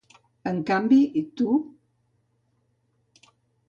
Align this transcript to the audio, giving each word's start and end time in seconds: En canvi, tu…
En 0.51 0.61
canvi, 0.69 0.99
tu… 1.43 1.61